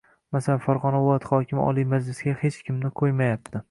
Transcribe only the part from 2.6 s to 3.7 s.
kimni qo‘ymayapti.